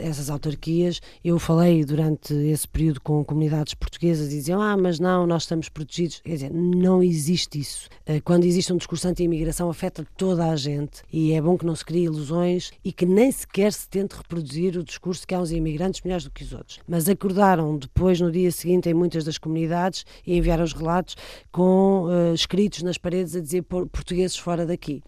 [0.00, 4.98] essas autarquias, eu falei falei durante esse período com comunidades portuguesas e diziam: Ah, mas
[4.98, 6.22] não, nós estamos protegidos.
[6.24, 7.90] Quer dizer, não existe isso.
[8.06, 11.76] Eh, quando existe um discurso anti-imigração, afeta toda a gente e é bom que não
[11.76, 15.52] se crie ilusões e que nem sequer se tente reproduzir o discurso que há uns
[15.52, 16.80] imigrantes melhores do que os outros.
[16.88, 21.16] Mas acordaram depois, no dia seguinte, em muitas das comunidades e enviaram os relatos
[21.50, 25.02] com uh, escritos nas paredes a dizer portugueses fora daqui.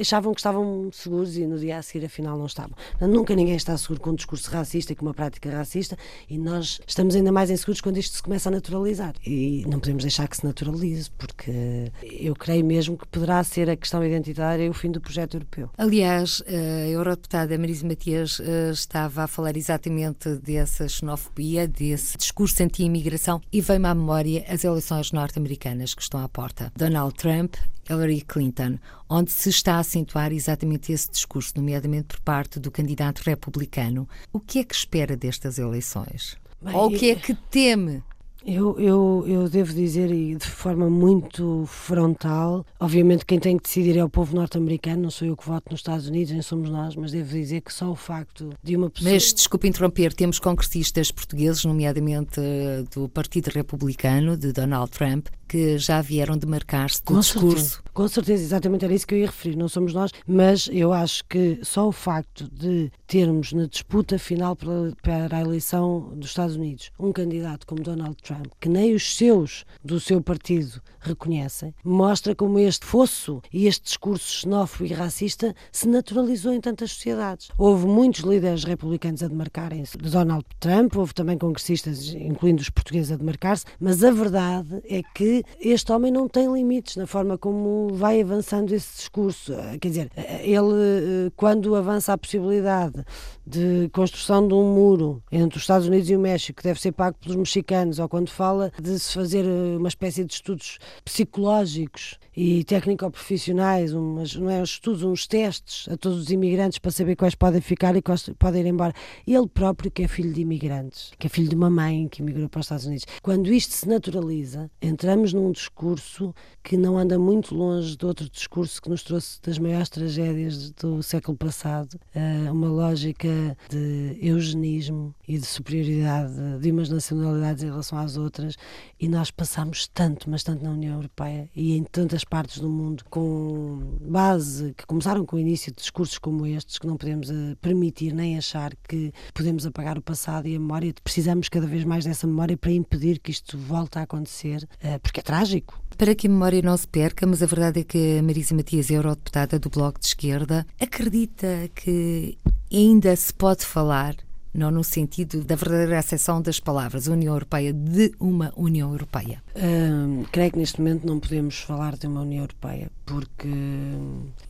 [0.00, 2.76] Achavam que estavam seguros e no dia a seguir, afinal, não estavam.
[3.00, 5.83] Nunca ninguém está seguro com um discurso racista e com uma prática racista
[6.28, 9.14] e nós estamos ainda mais inseguros quando isto se começa a naturalizar.
[9.26, 13.76] E não podemos deixar que se naturalize, porque eu creio mesmo que poderá ser a
[13.76, 15.70] questão identitária o fim do projeto europeu.
[15.76, 23.40] Aliás, a eurodeputada Marisa Matias eh, estava a falar exatamente dessa xenofobia, desse discurso anti-imigração
[23.52, 26.72] e veio-me à memória as eleições norte-americanas que estão à porta.
[26.76, 27.54] Donald Trump
[27.88, 33.20] Hillary Clinton, onde se está a acentuar exatamente esse discurso, nomeadamente por parte do candidato
[33.20, 34.08] republicano.
[34.32, 36.36] O que é que espera destas eleições?
[36.60, 38.02] Bem, Ou o que é que teme
[38.46, 43.96] eu, eu, eu devo dizer, e de forma muito frontal, obviamente quem tem que decidir
[43.96, 46.94] é o povo norte-americano, não sou eu que voto nos Estados Unidos, nem somos nós,
[46.94, 49.10] mas devo dizer que só o facto de uma pessoa.
[49.10, 55.78] Mas, desculpe interromper, temos congressistas portugueses, nomeadamente eh, do Partido Republicano, de Donald Trump, que
[55.78, 57.56] já vieram demarcar-se do com discurso.
[57.56, 60.92] Certeza, com certeza, exatamente era isso que eu ia referir, não somos nós, mas eu
[60.92, 66.56] acho que só o facto de termos na disputa final para, a eleição dos Estados
[66.56, 72.34] Unidos um candidato como Donald Trump, que nem os seus do seu partido reconhecem, mostra
[72.34, 77.48] como este fosso e este discurso xenófobo e racista se naturalizou em tantas sociedades.
[77.58, 83.12] Houve muitos líderes republicanos a demarcarem-se de Donald Trump, houve também congressistas, incluindo os portugueses,
[83.12, 87.88] a demarcar-se, mas a verdade é que este homem não tem limites na forma como
[87.94, 89.52] vai avançando esse discurso.
[89.80, 90.10] Quer dizer,
[90.42, 93.04] ele, quando avança a possibilidade
[93.46, 96.92] de construção de um muro entre os Estados Unidos e o México, que deve ser
[96.92, 102.64] pago pelos mexicanos, ou quando fala de se fazer uma espécie de estudos psicológicos e
[102.64, 107.34] técnico-profissionais, umas, não é, uns estudos, uns testes a todos os imigrantes para saber quais
[107.34, 108.92] podem ficar e quais podem ir embora.
[109.26, 112.48] Ele próprio, que é filho de imigrantes, que é filho de uma mãe que imigrou
[112.48, 113.06] para os Estados Unidos.
[113.22, 118.82] Quando isto se naturaliza, entramos num discurso que não anda muito longe de outro discurso
[118.82, 125.38] que nos trouxe das maiores tragédias do século passado, uh, uma lógica de eugenismo e
[125.38, 128.56] de superioridade de umas nacionalidades em relação às outras,
[128.98, 133.04] e nós passamos tanto, mas tanto na União Europeia e em tantas partes do mundo,
[133.08, 137.56] com base que começaram com o início de discursos como estes, que não podemos uh,
[137.60, 142.04] permitir nem achar que podemos apagar o passado e a memória, precisamos cada vez mais
[142.04, 145.80] dessa memória para impedir que isto volte a acontecer, uh, porque é trágico.
[145.96, 148.90] Para que a memória não se perca, mas a verdade é que a Marisa Matias,
[148.90, 152.36] eurodeputada do Bloco de Esquerda, acredita que
[152.72, 154.16] ainda se pode falar
[154.54, 159.42] não no sentido da verdadeira acessão das palavras União Europeia, de uma União Europeia?
[159.56, 163.48] Hum, creio que neste momento não podemos falar de uma União Europeia, porque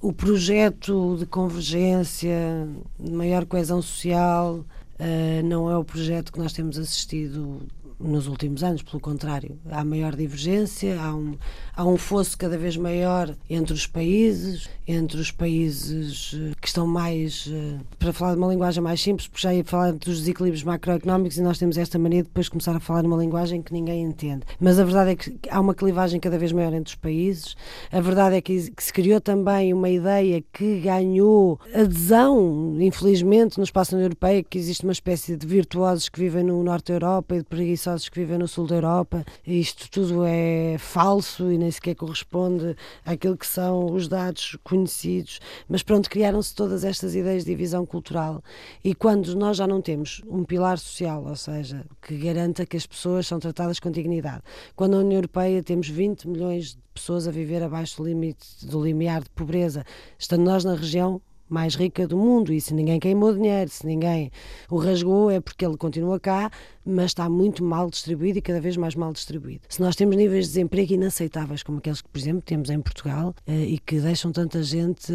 [0.01, 2.69] o projeto de convergência,
[3.01, 7.67] de maior coesão social, uh, não é o projeto que nós temos assistido
[7.99, 11.37] nos últimos anos, pelo contrário, há maior divergência, há um,
[11.77, 16.87] há um fosso cada vez maior entre os países, entre os países eh, que estão
[16.87, 20.63] mais, eh, para falar de uma linguagem mais simples, porque já ia falar dos desequilíbrios
[20.63, 24.03] macroeconómicos e nós temos esta mania de depois começar a falar numa linguagem que ninguém
[24.03, 24.43] entende.
[24.61, 27.57] Mas a verdade é que há uma clivagem cada vez maior entre os países,
[27.91, 33.97] a verdade é que, se criou também uma ideia que ganhou adesão, infelizmente, no espaço
[33.97, 37.45] Europeia, que existe uma espécie de virtuosos que vivem no norte da Europa e de
[37.45, 39.25] preguiçosos que vivem no sul da Europa.
[39.47, 45.83] Isto tudo é falso e nem sequer corresponde àquilo que são os dados conhecidos, mas
[45.83, 48.43] pronto, criaram-se todas estas ideias de divisão cultural.
[48.83, 52.87] E quando nós já não temos um pilar social, ou seja, que garanta que as
[52.87, 54.43] pessoas são tratadas com dignidade,
[54.77, 58.83] quando na União Europeia temos 20 milhões de pessoas a viver abaixo do limite do
[58.83, 59.85] limiar de pobreza,
[60.19, 61.21] estando nós na região
[61.55, 64.33] mais rica do mundo e se ninguém queimou dinheiro, se ninguém
[64.69, 66.51] o rasgou é porque ele continua cá,
[66.85, 69.63] mas está muito mal distribuído e cada vez mais mal distribuído.
[69.69, 73.33] Se nós temos níveis de desemprego inaceitáveis como aqueles que, por exemplo, temos em Portugal
[73.47, 75.13] eh, e que deixam tanta gente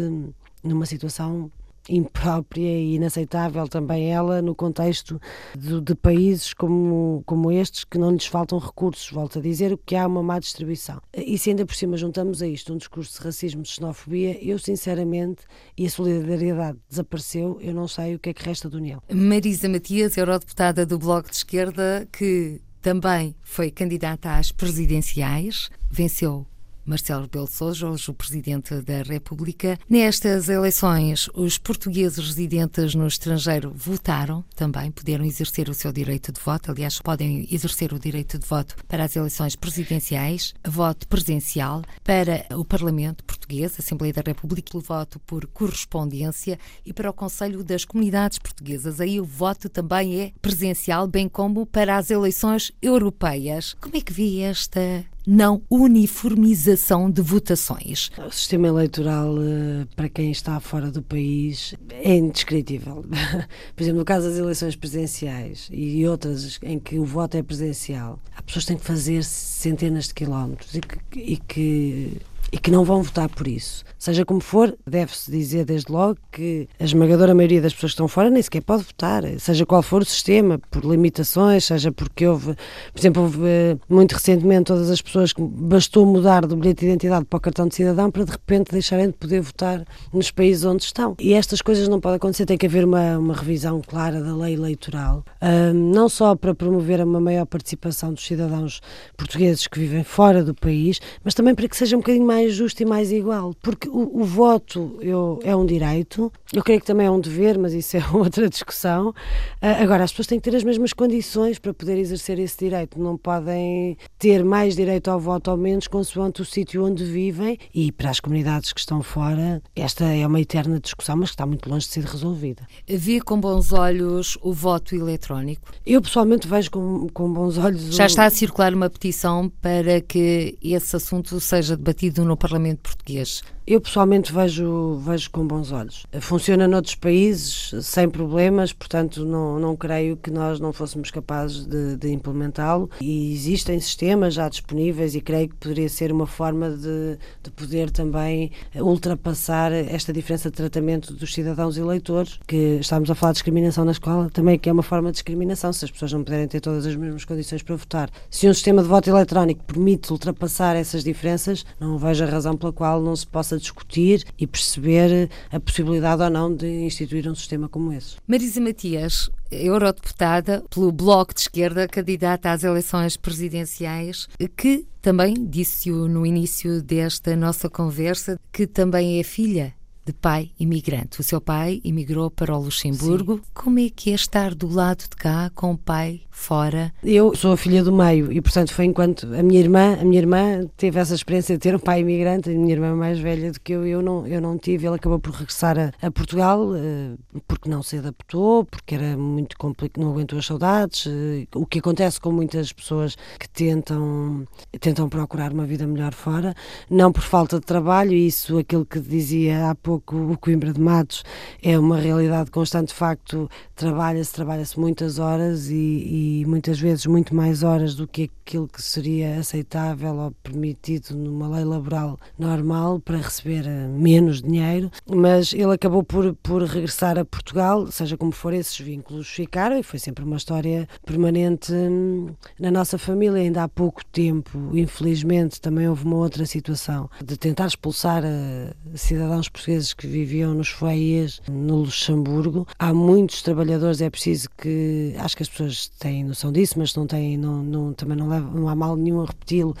[0.64, 1.50] numa situação
[1.90, 5.20] imprópria e inaceitável também ela no contexto
[5.56, 9.96] de, de, países como, como estes que não lhes faltam recursos, volto a dizer, que
[9.96, 11.00] há uma má distribuição.
[11.14, 14.58] E se ainda por cima juntamos a isto um discurso de racismo, de xenofobia, eu
[14.58, 15.42] sinceramente,
[15.76, 19.02] e a solidariedade desapareceu, eu não sei o que é que resta da União.
[19.12, 26.46] Marisa Matias, eurodeputada do Bloco de Esquerda, que também foi candidata às presidenciais, venceu
[26.90, 29.78] Marcelo Rebelo de Sousa, hoje o Presidente da República.
[29.88, 36.40] Nestas eleições, os portugueses residentes no estrangeiro votaram também, puderam exercer o seu direito de
[36.40, 36.72] voto.
[36.72, 42.64] Aliás, podem exercer o direito de voto para as eleições presidenciais, voto presencial, para o
[42.64, 48.40] Parlamento português, Assembleia da República, o voto por correspondência e para o Conselho das Comunidades
[48.40, 49.00] Portuguesas.
[49.00, 53.76] Aí o voto também é presencial, bem como para as eleições europeias.
[53.80, 58.10] Como é que vi esta não uniformização de votações.
[58.26, 63.04] O sistema eleitoral, eh, para quem está fora do país, é indescritível.
[63.76, 68.18] Por exemplo, no caso das eleições presidenciais e outras em que o voto é presencial,
[68.34, 72.20] há pessoas têm que fazer centenas de quilómetros e que, e que
[72.52, 73.84] e que não vão votar por isso.
[73.98, 78.08] Seja como for, deve-se dizer desde logo que a esmagadora maioria das pessoas que estão
[78.08, 82.54] fora nem sequer pode votar, seja qual for o sistema, por limitações, seja porque houve,
[82.92, 86.86] por exemplo, houve eh, muito recentemente todas as pessoas que bastou mudar do bilhete de
[86.86, 90.64] identidade para o cartão de cidadão para de repente deixarem de poder votar nos países
[90.64, 91.14] onde estão.
[91.18, 94.54] E estas coisas não podem acontecer, tem que haver uma, uma revisão clara da lei
[94.54, 98.80] eleitoral, um, não só para promover uma maior participação dos cidadãos
[99.16, 102.54] portugueses que vivem fora do país, mas também para que seja um bocadinho mais mais
[102.54, 106.86] justo e mais igual, porque o, o voto eu, é um direito, eu creio que
[106.86, 109.10] também é um dever, mas isso é outra discussão.
[109.10, 112.98] Uh, agora, as pessoas têm que ter as mesmas condições para poder exercer esse direito,
[112.98, 117.92] não podem ter mais direito ao voto ou menos consoante o sítio onde vivem e
[117.92, 121.68] para as comunidades que estão fora, esta é uma eterna discussão, mas que está muito
[121.68, 122.66] longe de ser resolvida.
[122.88, 125.70] Vê com bons olhos o voto eletrónico?
[125.84, 127.94] Eu pessoalmente vejo com, com bons olhos.
[127.94, 128.06] Já o...
[128.06, 133.42] está a circular uma petição para que esse assunto seja debatido no Parlamento Português.
[133.66, 136.06] Eu pessoalmente vejo, vejo com bons olhos.
[136.20, 141.96] Funciona noutros países sem problemas, portanto não, não creio que nós não fôssemos capazes de,
[141.96, 142.90] de implementá-lo.
[143.00, 147.90] E existem sistemas já disponíveis e creio que poderia ser uma forma de, de poder
[147.90, 153.84] também ultrapassar esta diferença de tratamento dos cidadãos eleitores, que estamos a falar de discriminação
[153.84, 156.60] na escola, também que é uma forma de discriminação, se as pessoas não puderem ter
[156.60, 158.10] todas as mesmas condições para votar.
[158.30, 162.72] Se um sistema de voto eletrónico permite ultrapassar essas diferenças, não vejo a razão pela
[162.72, 167.34] qual não se possa possa discutir e perceber a possibilidade ou não de instituir um
[167.34, 168.16] sistema como esse.
[168.26, 176.24] Marisa Matias, eurodeputada pelo Bloco de Esquerda, candidata às eleições presidenciais, que também disse-o no
[176.24, 179.74] início desta nossa conversa, que também é filha
[180.04, 181.20] de pai imigrante.
[181.20, 183.36] O seu pai imigrou para o Luxemburgo.
[183.36, 183.42] Sim.
[183.54, 186.92] Como é que é estar do lado de cá com o pai fora?
[187.04, 190.18] Eu sou a filha do meio e, portanto, foi enquanto a minha irmã, a minha
[190.18, 193.60] irmã teve essa experiência de ter um pai imigrante, a minha irmã mais velha do
[193.60, 194.86] que eu, eu não, eu não tive.
[194.86, 199.56] Ele acabou por regressar a, a Portugal uh, porque não se adaptou, porque era muito
[199.58, 201.06] complicado, não aguentou as saudades.
[201.06, 204.46] Uh, o que acontece com muitas pessoas que tentam,
[204.80, 206.54] tentam procurar uma vida melhor fora,
[206.88, 210.80] não por falta de trabalho, isso aquilo que dizia há pouco pouco o Coimbra de
[210.80, 211.24] Matos
[211.60, 217.34] é uma realidade constante, de facto, trabalha-se, trabalha-se muitas horas e, e, muitas vezes muito
[217.34, 223.16] mais horas do que aquilo que seria aceitável ou permitido numa lei laboral normal para
[223.16, 228.52] receber eh, menos dinheiro, mas ele acabou por, por regressar a Portugal, seja como for,
[228.52, 232.28] esses vínculos ficaram e foi sempre uma história permanente hum,
[232.58, 233.40] na nossa família.
[233.40, 239.48] Ainda há pouco tempo, infelizmente, também houve uma outra situação de tentar expulsar eh, cidadãos
[239.48, 242.66] portugueses que viviam nos foyers no Luxemburgo.
[242.78, 245.14] Há muitos trabalhadores, é preciso que.
[245.18, 248.50] Acho que as pessoas têm noção disso, mas não têm, não, não, também não, leva,
[248.50, 249.74] não há mal nenhum a repeti-lo.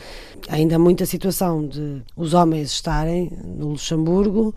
[0.48, 4.54] Ainda há muita situação de os homens estarem no Luxemburgo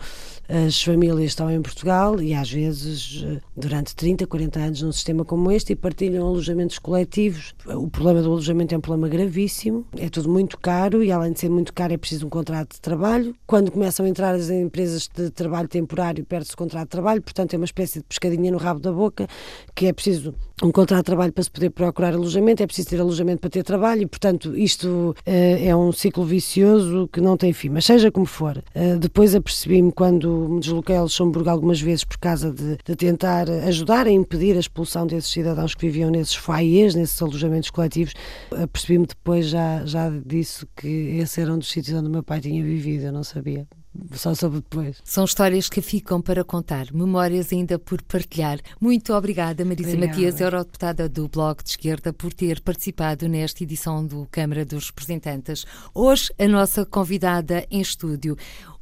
[0.48, 3.26] as famílias estão em Portugal e às vezes
[3.56, 7.54] durante 30, 40 anos num sistema como este e partilham alojamentos coletivos.
[7.66, 11.39] O problema do alojamento é um problema gravíssimo, é tudo muito caro e além de
[11.39, 13.36] ser muito caro é preciso um contrato de trabalho.
[13.48, 17.54] Quando começam a entrar as empresas de trabalho temporário perde-se o contrato de trabalho, portanto
[17.54, 19.28] é uma espécie de pescadinha no rabo da boca
[19.74, 23.00] que é preciso um contrato de trabalho para se poder procurar alojamento, é preciso ter
[23.00, 27.54] alojamento para ter trabalho e portanto isto uh, é um ciclo vicioso que não tem
[27.54, 27.70] fim.
[27.70, 32.18] Mas seja como for, uh, depois apercebi-me quando me desloquei a Luxemburgo algumas vezes por
[32.18, 36.96] causa de, de, tentar ajudar a impedir a expulsão desses cidadãos que viviam nesses foyers,
[36.96, 38.14] nesses alojamentos coletivos.
[38.52, 42.40] Apercebi-me depois já, já disso que esse era um dos sítios onde o meu pai
[42.40, 43.68] tinha vivido, eu não sabia
[44.14, 44.98] só soube depois.
[45.04, 48.60] São histórias que ficam para contar, memórias ainda por partilhar.
[48.80, 50.14] Muito obrigada, Marisa obrigada.
[50.14, 55.66] Matias, eurodeputada do Bloco de Esquerda, por ter participado nesta edição do Câmara dos Representantes.
[55.94, 58.36] Hoje, a nossa convidada em estúdio.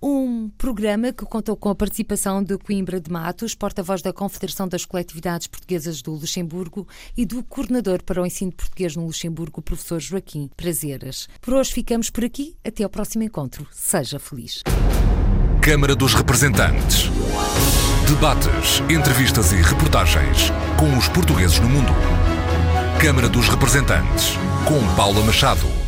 [0.03, 4.83] Um programa que contou com a participação de Coimbra de Matos, porta-voz da Confederação das
[4.83, 10.49] Coletividades Portuguesas do Luxemburgo e do coordenador para o ensino português no Luxemburgo, professor Joaquim
[10.57, 11.29] Prazeres.
[11.39, 12.55] Por hoje ficamos por aqui.
[12.65, 13.67] Até ao próximo encontro.
[13.71, 14.63] Seja feliz.
[15.61, 17.03] Câmara dos Representantes.
[18.09, 20.49] Debates, entrevistas e reportagens
[20.79, 21.91] com os portugueses no mundo.
[22.99, 24.33] Câmara dos Representantes,
[24.65, 25.80] com Paula Machado.